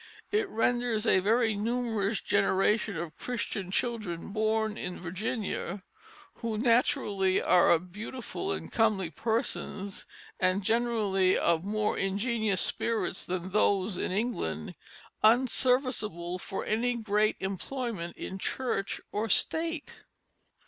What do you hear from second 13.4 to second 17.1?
those in England, unserviceable for any